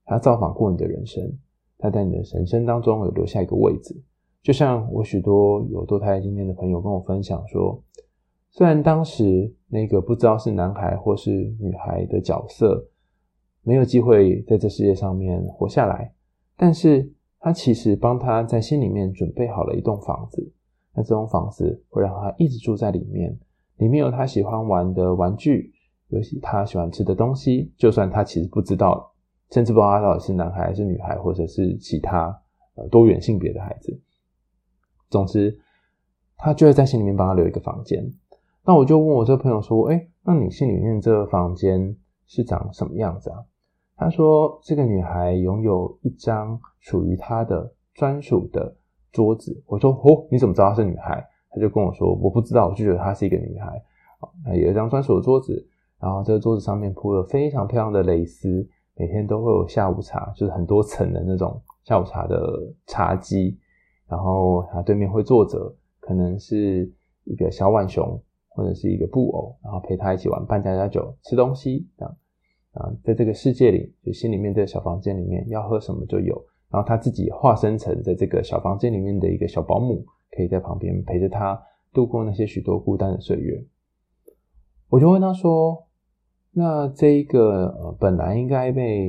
[0.05, 1.37] 它造访过你的人生，
[1.77, 3.95] 它在你的人生当中有留下一个位置。
[4.41, 7.79] 就像我许多有堕胎经验的朋友跟我分享说。
[8.53, 12.85] 虽然当时那个不知道是男孩或是女孩的角色
[13.63, 16.13] 没有机会在这世界上面活下来，
[16.57, 20.51] 但是他其实帮他在心里面准备好了一栋房子。
[20.93, 23.37] 那这栋房子会让他一直住在里面，
[23.77, 25.73] 里面有他喜欢玩的玩具，
[26.09, 27.71] 有他喜欢吃的东西。
[27.77, 29.13] 就算他其实不知道，
[29.51, 32.27] 甚至不知道他到底是男孩还是女孩，或者是其他
[32.75, 33.97] 呃多元性别的孩子，
[35.09, 35.57] 总之，
[36.35, 38.03] 他就会在心里面帮他留一个房间。
[38.65, 41.95] 那我就问我这个朋友说：“诶，那你心里面这个房间
[42.27, 43.37] 是长什么样子啊？”
[44.01, 48.75] 他说：“这个女孩拥有一张属于她的专属的
[49.11, 53.79] 桌子。”我说：“哦，你怎么知道她是女孩？”他就跟我说：“我不知道，我就觉得她是一个女孩。”
[54.43, 55.63] 那有一张专属的桌子，
[55.99, 63.55] 然后这个桌子上面铺了非常漂亮的蕾丝，每天都会有下午茶，就是很多层的那种下午茶的茶几，
[64.07, 66.91] 然后他对面会坐着，可能是
[67.25, 68.19] 一个小浣熊。
[68.53, 72.17] 或者是一个布偶，然后陪他一起玩扮家家酒、吃东西这样
[72.73, 76.35] 啊，在这个世界里，就心里面这个小房间里面要喝什么就有，
[76.69, 80.05] 然后他自己化身成在这个小房间里面的一个小保姆，
[80.35, 81.61] 可以在旁边陪着他
[81.93, 83.63] 度过那些许多孤单的岁月。
[84.89, 85.87] 我就问他说
[86.51, 89.07] ：“那这一个呃，本来应该被，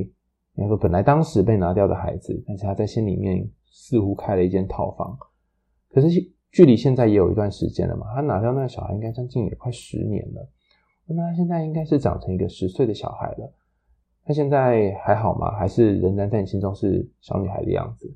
[0.55, 5.17] 应该说本来当时被拿掉的孩子，但是他在心里面似乎开了一间套房，
[5.89, 6.09] 可是。”
[6.53, 10.49] 距离现在也有一段时间了嘛，他拿掉那个小孩应该将近也快十年了，
[11.07, 13.53] 那他现在应该是长成一个十岁的小孩了。
[14.25, 15.51] 他现在还好吗？
[15.51, 18.09] 还是仍然在你心中是小女孩的样子？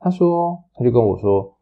[0.00, 1.56] 他说，他就跟我说，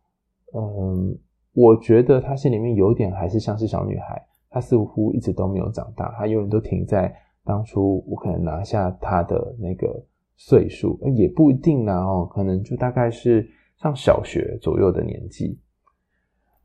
[0.55, 1.19] 嗯，
[1.53, 7.15] 我觉得他心里面有点还是像是小女孩，他似乎一直都没有长大，他永远都停在
[7.45, 10.03] 当初我可能拿下他的那个
[10.37, 15.59] 岁数，也不一定啦哦，可能就大概是上小学左右的年纪。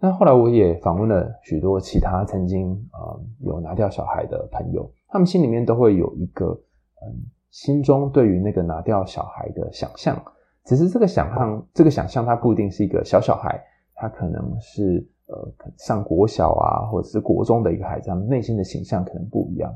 [0.03, 6.59] 那后来我也访问了许多其他曾经啊、有拿掉小孩的朋友，他们心里面都会有一个
[7.03, 7.13] 嗯，
[7.51, 10.19] 心中对于那个拿掉小孩的想象，
[10.65, 19.71] 只是这个想象，这个想象它不一定是一个小小孩，他可能是呃上国小啊，或者是国中的一个孩子，他们内心的形象可能不一样。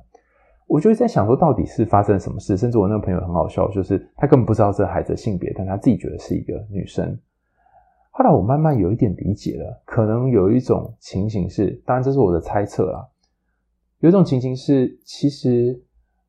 [0.65, 2.57] 我就在想说，到底是发生了什么事？
[2.57, 7.15] 甚至我那个朋友很好笑，就是他根本不知道这孩子的性别，但他自己觉得是一个女生。
[8.17, 13.06] 后来我慢慢有一点理解了，可能有一种情形是，当然这是我的猜测啦。
[13.99, 15.84] 有一种情形是，其实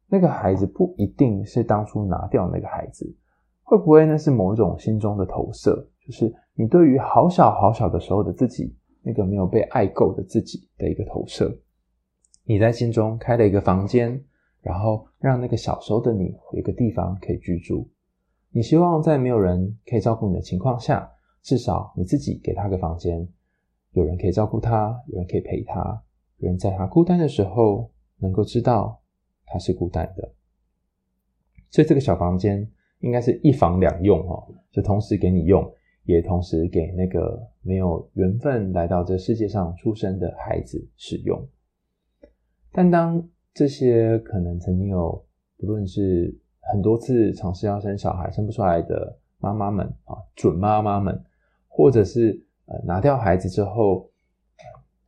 [0.08, 3.16] 那个孩子不一定是当初拿掉那个孩子，
[3.62, 5.88] 会不会那是某一种心中的投射？
[6.04, 11.56] 就是你对于好小好小的时候的自己，那个没有被爱够的自己的一个投射。
[12.42, 14.20] 你在心中开了一个房间，
[14.60, 17.88] 然后让那个小时候的你有一个地方可以居住。
[18.50, 21.08] 你希望在没有人可以照顾你的情况下。
[21.46, 23.24] 至少你自己给他个房间，
[23.92, 26.02] 有人可以照顾他，有人可以陪他，
[26.38, 29.00] 有人在他孤单的时候能够知道
[29.44, 30.28] 他是孤单的。
[31.70, 41.40] 所以这个小房间应该是一房两用哦，就同时给你用，也同时给那个没有缘分来到这世界上出生的孩子使用。
[42.72, 45.24] 但当这些可能曾经有
[45.58, 46.36] 不论是
[46.72, 51.24] 很多次尝试要生小孩生不出来的妈妈们啊，准妈妈们。
[51.76, 54.10] 或者是呃拿掉孩子之后，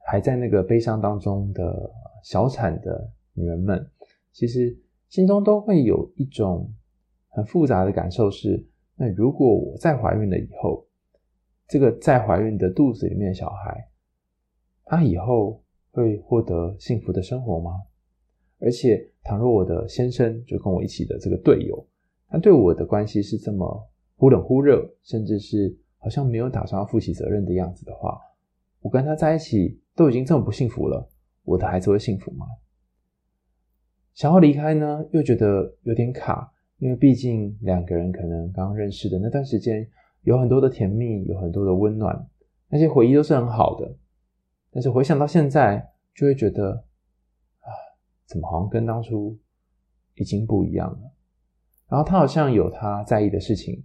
[0.01, 1.91] 还在那个悲伤当中的
[2.23, 3.91] 小产的女人们，
[4.33, 4.79] 其实
[5.09, 6.71] 心中都会有一种
[7.31, 8.63] 很复杂的感受是：
[8.97, 10.87] 那如果我再怀孕了以后，
[11.67, 13.89] 这个在怀孕的肚子里面的小孩，
[14.85, 17.71] 他以后会获得幸福的生活吗？
[18.61, 21.83] 而且，倘若我的先生就跟我一起的这个队友，
[22.29, 25.75] 他对我的关系是这么忽冷忽热，甚至是。
[25.99, 28.19] 好像没有打算要负起责任的样子的话，
[28.81, 31.09] 我跟他在一起都已经这么不幸福了，
[31.43, 32.47] 我的孩子会幸福吗？
[34.15, 39.89] 想要离开呢，又觉得有点卡，因为毕竟两个人可能刚认识的那段时间
[40.23, 42.29] 有很多的甜蜜，有很多的温暖，
[42.69, 43.97] 那些回忆都是很好的。
[44.71, 46.73] 但是回想到现在，就会觉得
[47.61, 47.71] 啊，
[48.27, 49.39] 怎么好像跟当初
[50.15, 51.13] 已经不一样了？
[51.89, 53.85] 然后他好像有他在意的事情。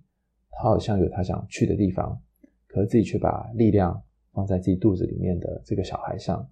[0.56, 2.22] 他好像有他想去的地方，
[2.68, 6.48] 可是自己却把力量放在自己肚子里面的这个小孩上，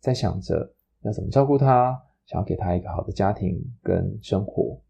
[0.00, 4.80] 在想着要怎么照顾他，想要给他一个好的家庭跟生活。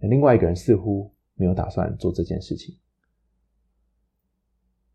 [0.00, 2.76] 另外一个人似乎没有打算做这件事情，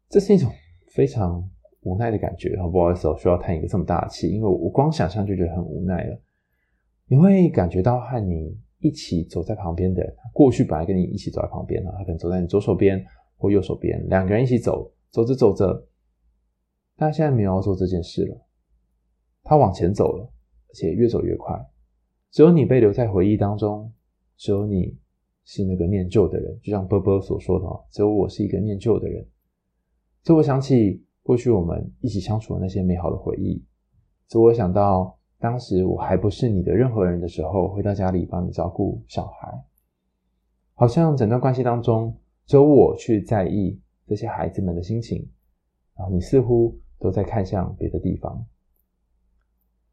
[0.07, 0.51] 这是一种
[0.91, 1.49] 非常
[1.81, 2.55] 无奈的感觉。
[2.71, 6.19] 不好意思，我需要叹一个这么大的气，因为我光想象就觉得很无奈了。
[7.07, 13.05] 你会感觉到和你一起走在旁边的人，过去本来跟你一起走在旁边的，他可能走在你左手边
[13.37, 15.87] 或右手边，两个人一起走，走着走着，
[16.97, 18.47] 他现在没有要做这件事了，
[19.43, 20.23] 他往前走了，
[20.69, 21.55] 而且越走越快，
[22.31, 23.91] 只有你被留在回忆当中。
[24.37, 24.97] 只有你
[25.43, 29.27] 是那个念旧的人，就像波波所说的，只有我是一个念旧的人。
[30.23, 33.61] 这我想起过去我们一起相处的那些美好的回忆，
[34.29, 39.63] 这我想到当时我还不是你的任何人的时候，回到家里帮你照顾小孩，
[40.75, 45.27] 好像整段关系当中只有我去在意这些孩子们的心情，
[45.95, 48.45] 然后你似乎都在看向别的地方。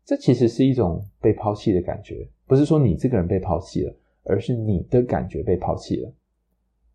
[0.05, 3.95] 这其实是一种被抛弃的感觉，不是说你这个人被抛弃了。
[4.29, 6.13] 而是你的感觉被抛弃了，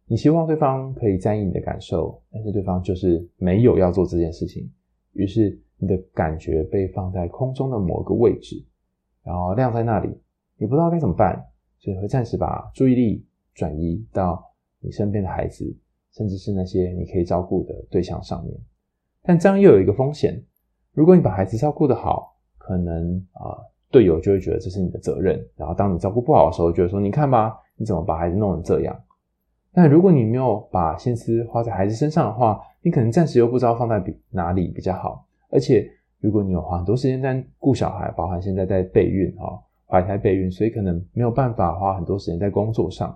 [0.06, 4.70] 你希望对方可以在意你的感受，但是对方就是没有要做这件事情，
[5.14, 8.63] 于是你的感觉被放在空中的某个位置，
[9.24, 10.08] 然后晾在那里，
[10.58, 11.44] 你不知道该怎么办，
[11.80, 14.41] 所以会暂时把注意力转移到
[14.80, 15.65] 你身边的孩子，
[16.13, 18.56] 甚至是那些你可以照顾的对象上面。
[19.24, 20.41] 但这样又有一个风险，
[20.94, 23.58] 如果你把孩子照顾得好，可能啊。
[23.91, 28.98] 队友就会觉得这是你的责任，然后当你照顾不好的时候，就会说你看吧，你怎么把孩子弄成这样？
[29.74, 35.28] 但如果你没有把心思花在孩子身上的话，你可能暂时又不知道放在比哪里比较好。
[35.52, 35.88] 而且
[36.20, 43.16] 如果你有花很多时间在顾小孩，包含现在在备孕哈，怀胎备孕，所以可能没有办法花很多时间在工作上，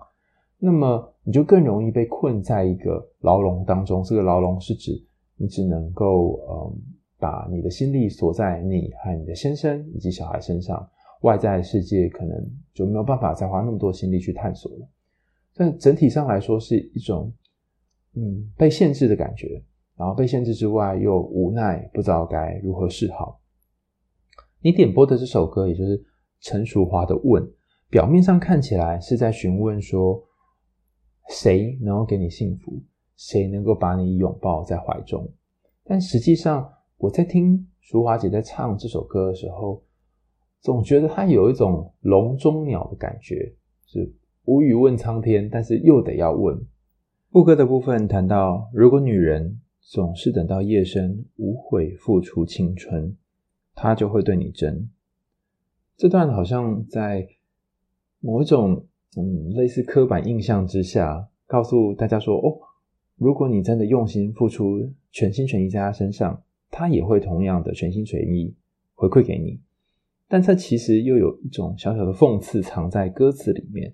[0.60, 4.04] 那么你就更容易被困在一个牢笼当中。
[4.04, 4.92] 这个牢笼是指
[5.38, 6.78] 你只能够嗯。
[7.18, 10.88] 把你的心力锁在你和你的先生以及小孩身上，
[11.22, 12.38] 外在世界可能
[12.74, 14.88] 就没有办法再花那么多心力去探索了。
[15.56, 17.32] 但整体上来说，是一种
[18.16, 19.64] 嗯被限制的感觉，
[19.98, 23.40] 然后被限制之外又无奈，不知道该如何是好。
[24.62, 26.04] 你点播的这首歌，也就是
[26.42, 27.44] 陈淑华的《问》，
[27.90, 30.24] 表面上看起来是在询问说，
[31.30, 32.82] 谁能够给你幸福，
[33.16, 35.30] 谁能够把你拥抱在怀中，
[35.84, 36.72] 但实际上。
[36.98, 39.84] 我在听淑华姐在唱这首歌的时候，
[40.62, 43.54] 总觉得她有一种笼中鸟的感觉，
[43.86, 46.58] 是无语问苍天，但是又得要问。
[47.32, 53.16] 副歌的部分谈到，如果女人总是等到夜深无悔付出青春，
[53.74, 54.90] 他就会对你真。
[55.96, 57.28] 这段好像在
[58.20, 62.58] 某一种嗯类似刻板印象之下，告诉大家说：哦，
[63.16, 66.42] 如果你真的用心付出，全心全意在他身上。
[66.72, 68.54] 他也会同样的全心全意
[68.96, 69.62] 回馈给你，
[70.28, 73.94] 但这其实又有一种小小的讽刺藏在歌词里面，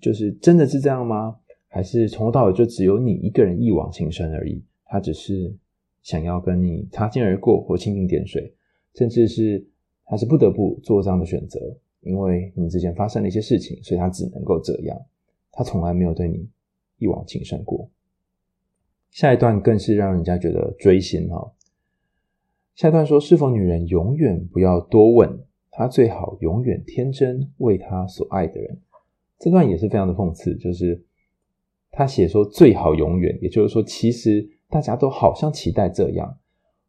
[0.00, 1.36] 就是真的是这样吗？
[1.68, 4.64] 还是从头到尾就只有你一个人一往情深而已？
[4.86, 5.54] 他只是
[6.02, 8.54] 想要跟你擦肩而过或蜻蜓点水，
[8.94, 9.66] 甚至是
[10.04, 11.60] 他是不得不做这样的选择，
[12.00, 14.98] 因为你们之间发生了一些事情，所以他只能够这样。
[15.52, 16.48] 他从来没有对你
[16.98, 17.90] 一往情深过。
[19.10, 21.52] 下一段更是让人家觉得锥心哈。
[22.74, 25.40] 下一段说：“是否女人永远不要多问？
[25.70, 28.78] 她最好永远天真，为她所爱的人。”
[29.40, 31.02] 这段也是非常的讽刺，就是
[31.90, 36.38] 他写说“最好永远”，也就是说，其实大家都好像期待这样，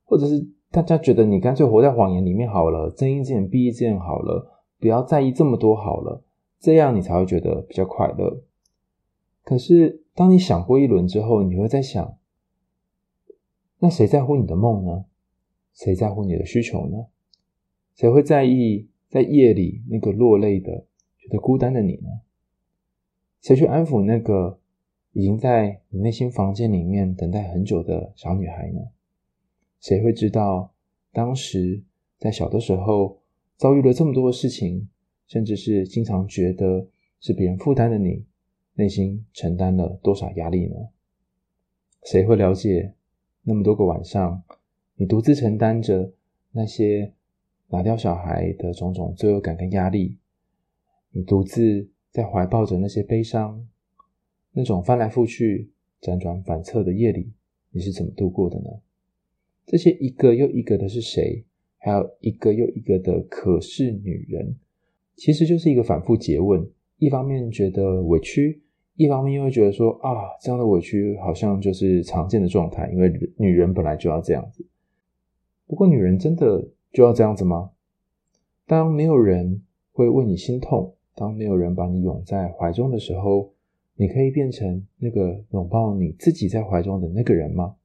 [0.05, 6.23] 或者是大家觉得你干脆活在谎言里面好了，睁一只眼闭一只眼好了，不要在意这么多好了，
[6.59, 8.43] 这样你才会觉得比较快乐。
[9.43, 12.17] 可是当你想过一轮之后，你会在想：
[13.79, 15.05] 那谁在乎你的梦呢？
[15.73, 17.05] 谁在乎你的需求呢？
[17.95, 20.85] 谁会在意在夜里那个落泪的、
[21.17, 22.09] 觉得孤单的你呢？
[23.41, 24.59] 谁去安抚那个
[25.17, 28.81] 已经在你内心房间里面等待很久的小女孩呢？
[29.81, 30.71] 谁会知道
[31.11, 31.81] 当时
[32.19, 33.19] 在小的时候
[33.55, 34.87] 遭遇了这么多的事情，
[35.25, 36.87] 甚至是经常觉得
[37.19, 38.27] 是别人负担的你，
[38.75, 40.75] 内心承担了多少压力呢？
[42.03, 42.93] 谁会了解
[43.41, 44.43] 那么多个晚上？
[44.97, 46.13] 你独自承担着
[46.51, 47.11] 那些
[47.69, 50.19] 拿掉小孩的种种罪恶感跟压力，
[51.09, 53.67] 你独自在怀抱着那些悲伤，
[54.57, 55.69] 那种翻来覆去、
[56.01, 57.31] 辗转反侧的夜里，
[57.69, 58.71] 你是怎么度过的呢？
[59.67, 61.45] 这些一个又一个的是谁？
[61.77, 64.55] 还有一个又一个的可是女人，
[65.15, 66.67] 其实就是一个反复诘问。
[66.97, 68.63] 一方面觉得委屈。
[68.95, 70.09] 一方面又会觉得说啊，
[70.41, 74.65] 这样的委屈好像就是常见的状态，因为女人本来就要这样子。
[75.67, 77.69] 不过，女人真的就要这样子吗？
[78.65, 83.53] 当没有人会为你心痛，当没有人把你拥在怀中的时候，
[83.99, 87.75] 你可以变成那个拥抱你自己在怀中的那个人吗？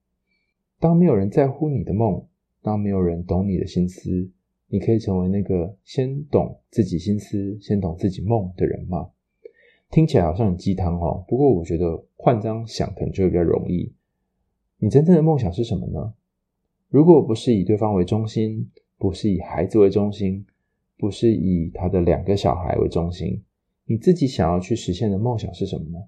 [0.78, 2.22] 当没有人在乎你的梦，
[2.60, 4.30] 当没有人懂你的心思，
[4.68, 9.10] 你可以成为那个先懂自己心思、先懂自己梦的人吗？
[9.90, 13.92] 听起来好像很鸡汤哦，不过我觉得换张想可能就会比较容易。
[14.78, 16.14] 你真正的梦想是什么呢？
[16.88, 20.44] 如果不是以对方为中心，不是以孩子为中心，
[20.98, 23.42] 不是以他的两个小孩为中心，
[23.86, 25.98] 你自己想要去实现的梦想是什么呢？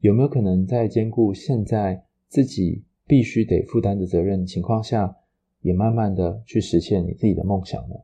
[0.00, 5.16] 有没有可能在兼顾现在自己必须得负担的责任情况下，
[5.62, 7.96] 也慢慢的去实现你自己的梦想呢？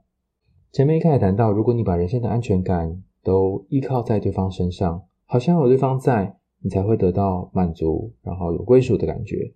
[0.73, 9.53] 前面一开始谈到，如果你把人生的安全感都依靠在对方身上，好像有对方在，你才会得到满足，然后有归属的感觉。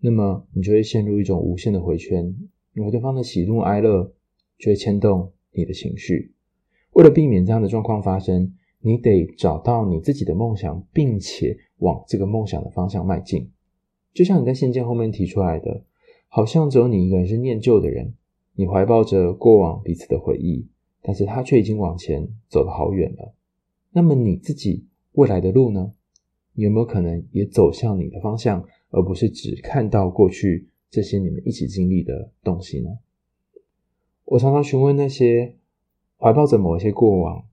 [0.00, 2.34] 那么你就会陷入一种无限的回圈，
[2.74, 4.12] 因为对方的喜怒哀乐
[4.58, 6.32] 就会牵动你的情绪。
[6.92, 13.50] 为了避免这样的状况发生，你得找到你自己的梦想，并且往这个梦想的方向迈进。
[14.12, 15.84] 就像你在信件后面提出来的，
[16.28, 18.14] 好像只有你一个人是念旧的人，
[18.54, 20.66] 你怀抱着过往彼此的回忆。
[21.02, 23.32] 但是他却已经往前走了好远了。
[23.90, 25.94] 那么你自己未来的路呢？
[26.52, 32.98] 你有没有可能也走向你的方向，而不是只看到过去这些你们一起经历的东西呢？
[34.26, 35.56] 我常常询问那些
[36.18, 37.46] 怀抱着某一些过往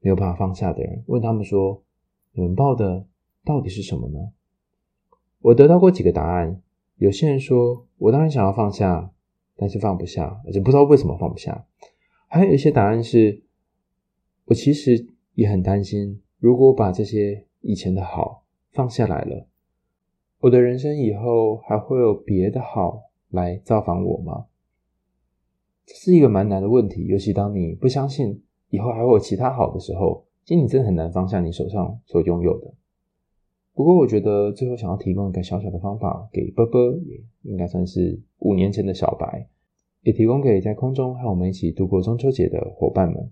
[0.00, 1.82] 没有办法放下的人，问他们说
[2.32, 3.06] ：“你们抱的
[3.44, 4.32] 到底是什么呢？”
[5.40, 6.62] 我得到过几个答案。
[6.96, 9.12] 有些人说：“我当然想要放下，
[9.56, 11.66] 但是放不下，而且不知道为什么放不下。”
[12.26, 13.42] 还有一些答案是，
[14.46, 19.46] 我其实也很担心，如果我把这些以前的好放下来了，
[20.40, 24.46] 我的人生以后还会有别的好来造访我吗？
[25.86, 32.72] 这是一个蛮难的问题，尤其当你不相信以后还会有其他好的时候，其实你真的很难放下你手上所拥有的。
[33.74, 39.48] 不过，我觉得最后想要提供一个小小的方法给波波，也应该算是五年前的小白。
[40.02, 43.30] 也提供给在空中和我们一起度过中秋节的伙伴们。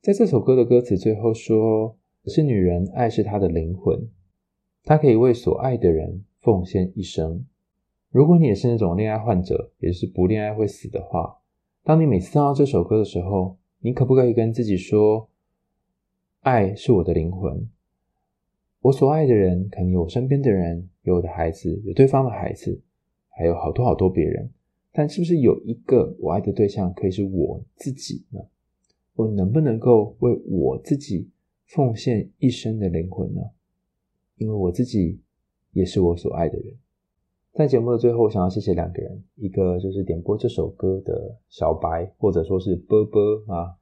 [0.00, 1.96] 在这首歌的歌词最后说
[2.26, 4.08] ：“是女人，爱是她的灵魂，
[4.82, 7.46] 她可以为所爱的人奉献一生。”
[8.10, 11.38] 如果你也是那种恋爱患者，也是不恋爱会死的话，
[11.84, 15.28] 当你每次听到这首歌的时候，你可不可以跟自己说
[16.42, 17.68] ：“爱是我的灵魂，
[18.80, 22.80] 我所爱的人，可能有我身边的人，有我的孩子，有对方的孩子，
[23.28, 24.48] 还有好多好多别人。”
[24.94, 28.40] 但是不是有一个我爱的对象可以是我自己呢？
[29.14, 31.28] 我能不能够为我自己
[31.66, 33.40] 奉献一生的灵魂呢？
[34.36, 35.18] 因为我自己
[35.72, 36.74] 也是我所爱的人。
[37.54, 43.76] 在节目的最后，我想要谢谢两个人，一个就是点播这首歌的小白，或者说是波波啊，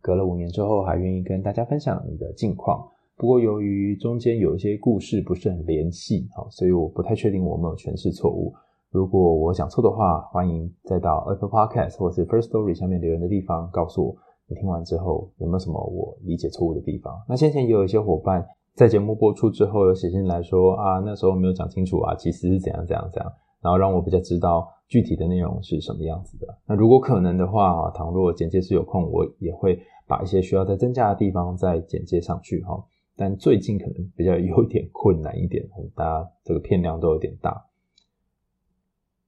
[0.00, 2.88] 隔了五年之后还愿意跟大家分享你的近况。
[3.14, 8.54] 不过由于中间有一些故事不是很联系，好，所以我不太确定我有没有诠释错误。
[8.90, 14.16] 如果我讲错的话，欢迎再到 Apple Podcast 或是 First Story 下面留言的地方告诉我，
[14.48, 17.14] 你听完之后有没有什么我理解错误的地方？
[17.28, 18.46] 那先前也有一些伙伴
[18.76, 26.46] 在节目播出之后有写信来说啊，那时候没有讲清楚啊，其实是怎样怎样怎样，然后让我比较知道具体的内容是什么样子的。
[26.66, 32.84] 那如果可能的话，倘若简介是有空，我也会把一些需要再增加的地方再简介上去哈。
[33.16, 37.64] 但最近可能比较有点困难一点，大家这个片量都有点大。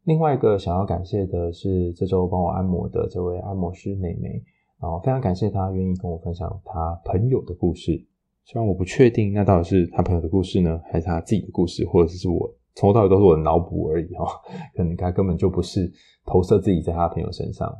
[0.04, 4.44] 另外一个想要感谢的是这周帮我按摩的这位按摩师美眉，
[4.78, 8.06] 然后非常感谢她愿意跟我分享她朋友的故事。
[8.50, 14.24] 虽然我不确定那到底是他朋友的故事呢，还是他自己的故事，或者是我从头到尾都是我的脑补而已哈，
[14.74, 15.92] 可能他根本就不是
[16.24, 17.70] 投射自己在他朋友身上。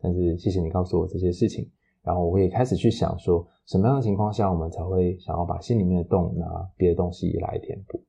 [0.00, 1.68] 但是谢谢你告诉我这些事情，
[2.04, 6.46] 然后我也开始去想说，什么样的情况下我们才会想要把心里面的洞拿
[6.76, 8.00] 别的东西来填补。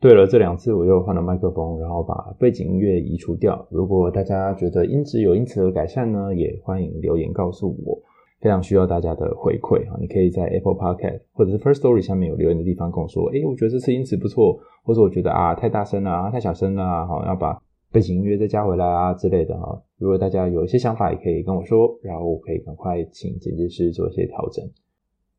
[0.00, 3.66] 对了，这两次我又换了麦克风，然后把背景音乐移除掉。
[3.70, 7.98] 如果大家觉得音质有因此而改善呢，也欢迎留言告诉我，
[8.42, 9.96] 非常需要大家的回馈哈。
[9.98, 17.58] 你可以在 Apple Podcast 或者是 First Story 下面有留言的地方跟我说，诶，我觉得这次音质不错，或者我觉得啊太大声了啊，太小声了啊，好，要把
[17.90, 19.82] 背景音乐再加回来啊之类的哈。
[19.96, 24.68] 如果大家有一些想法，也可以跟我说，然后我可以赶快请剪辑师做一些调整。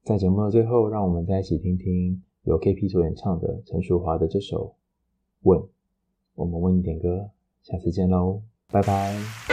[0.03, 2.23] 在节目的最后，让我们再一起听听。
[2.45, 4.65] 由 KP 所演唱的陈淑樺的这首
[5.43, 5.57] 《问》，
[6.35, 7.29] 我们为你点歌，
[7.61, 9.52] 下次见喽，拜拜。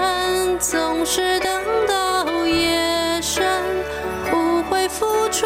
[0.71, 2.79] 总是等到夜
[3.21, 3.43] 深，
[4.29, 5.45] 不会付出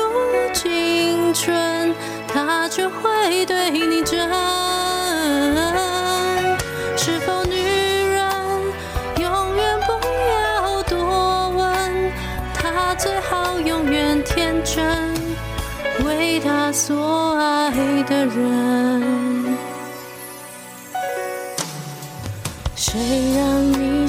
[0.53, 1.95] 青春，
[2.27, 4.29] 他就会对你真。
[6.95, 8.23] 是否女人
[9.19, 9.93] 永远不
[10.29, 12.11] 要多问，
[12.53, 15.11] 他最好永远天真，
[16.05, 17.71] 为他所爱
[18.03, 19.57] 的人。
[22.75, 23.34] 谁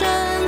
[0.00, 0.39] 深